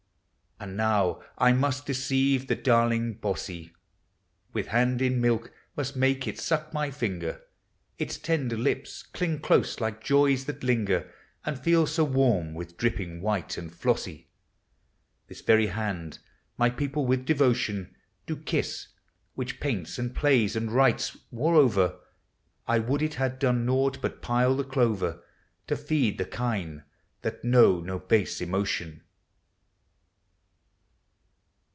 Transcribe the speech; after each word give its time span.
And 0.63 0.77
now 0.77 1.23
I 1.39 1.53
must 1.53 1.87
deceive 1.87 2.45
the 2.45 2.53
darling 2.55 3.15
bossy,— 3.15 3.73
With 4.53 4.67
hand 4.67 5.01
in 5.01 5.19
milk 5.19 5.51
must 5.75 5.95
make 5.95 6.27
it 6.27 6.37
suck 6.39 6.71
my 6.71 6.91
finger. 6.91 7.41
Its 7.97 8.19
tender 8.19 8.55
lips 8.55 9.01
cling 9.01 9.39
close 9.39 9.79
like 9.81 10.03
joys 10.03 10.45
that 10.45 10.63
linger, 10.63 11.11
And 11.47 11.57
feel 11.57 11.87
so 11.87 12.03
warm 12.03 12.53
with 12.53 12.77
dripping 12.77 13.21
white 13.23 13.57
and 13.57 13.73
flossy. 13.73 14.29
This 15.25 15.41
very 15.41 15.65
hand 15.65 16.19
my 16.59 16.69
people 16.69 17.07
with 17.07 17.25
devotion 17.25 17.95
Do 18.27 18.37
kiss,— 18.37 18.89
which 19.33 19.59
paints 19.59 19.97
and 19.97 20.13
plays 20.15 20.55
and 20.55 20.71
writes, 20.71 21.17
moreover,— 21.31 21.99
I 22.67 22.77
would 22.77 23.01
it 23.01 23.15
had 23.15 23.39
done 23.39 23.65
naught 23.65 23.99
but 23.99 24.21
pile 24.21 24.55
the 24.55 24.63
clover 24.63 25.23
To 25.65 25.75
feed 25.75 26.19
the 26.19 26.25
kine 26.25 26.83
that 27.23 27.43
know 27.43 27.79
no 27.79 27.97
base 27.97 28.41
emotion 28.41 29.01